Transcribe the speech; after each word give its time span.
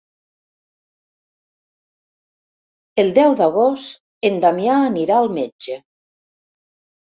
El 3.05 3.13
deu 3.19 3.37
d'agost 3.43 4.03
en 4.33 4.43
Damià 4.49 4.81
anirà 4.89 5.23
al 5.23 5.33
metge. 5.41 5.81